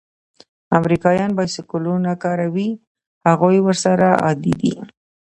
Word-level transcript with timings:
امریکایان 0.79 1.31
بایسکلونه 1.37 2.11
کاروي؟ 2.23 2.69
هغوی 3.27 3.57
ورسره 3.67 4.09
عادي 4.23 4.53
دي. 4.61 4.73